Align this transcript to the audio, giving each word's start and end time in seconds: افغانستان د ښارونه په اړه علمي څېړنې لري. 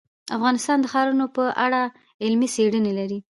افغانستان 0.37 0.77
د 0.81 0.85
ښارونه 0.93 1.25
په 1.35 1.43
اړه 1.65 1.81
علمي 2.23 2.47
څېړنې 2.55 2.91
لري. 2.99 3.19